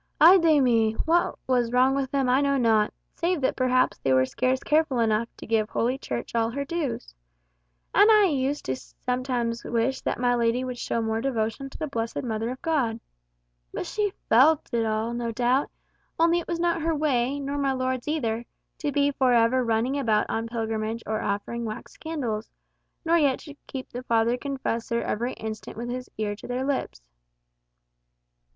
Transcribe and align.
Ay 0.19 0.39
de 0.39 0.59
mi! 0.59 0.93
what 1.05 1.37
was 1.45 1.71
wrong 1.71 1.93
with 1.93 2.09
them 2.09 2.27
I 2.27 2.41
know 2.41 2.57
not, 2.57 2.91
save 3.13 3.39
that 3.41 3.55
perhaps 3.55 3.99
they 3.99 4.11
were 4.11 4.25
scarce 4.25 4.59
careful 4.63 4.97
enough 4.99 5.29
to 5.37 5.45
give 5.45 5.69
Holy 5.69 5.99
Church 5.99 6.33
all 6.33 6.49
her 6.49 6.65
dues. 6.65 7.13
And 7.93 8.09
I 8.09 8.23
used 8.25 8.67
sometimes 9.05 9.61
to 9.61 9.69
wish 9.71 10.01
that 10.01 10.19
my 10.19 10.33
lady 10.33 10.63
would 10.63 10.79
show 10.79 11.03
more 11.03 11.21
devotion 11.21 11.69
to 11.69 11.77
the 11.77 11.85
blessed 11.85 12.23
Mother 12.23 12.49
of 12.49 12.59
God. 12.63 12.99
But 13.71 13.85
she 13.85 14.11
felt 14.27 14.67
it 14.73 14.87
all, 14.87 15.13
no 15.13 15.31
doubt; 15.31 15.69
only 16.17 16.39
it 16.39 16.47
was 16.47 16.59
not 16.59 16.81
her 16.81 16.95
way, 16.95 17.39
nor 17.39 17.59
my 17.59 17.71
lord's 17.73 18.07
either, 18.07 18.43
to 18.79 18.91
be 18.91 19.11
for 19.11 19.33
ever 19.33 19.63
running 19.63 19.99
about 19.99 20.27
on 20.31 20.47
pilgrimage 20.47 21.03
or 21.05 21.21
offering 21.21 21.63
wax 21.63 21.95
candles, 21.97 22.49
nor 23.05 23.19
yet 23.19 23.37
to 23.41 23.53
keep 23.67 23.91
the 23.91 24.01
father 24.01 24.35
confessor 24.35 25.03
every 25.03 25.33
instant 25.33 25.77
with 25.77 25.89
his 25.91 26.09
ear 26.17 26.35
to 26.37 26.47
their 26.47 26.65
lips." 26.65 27.03